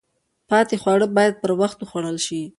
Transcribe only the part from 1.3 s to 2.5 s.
پر وخت وخوړل شي.